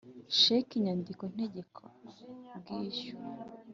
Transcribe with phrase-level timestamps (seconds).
[0.39, 3.15] Sheki inyandiko ntegekabwishyu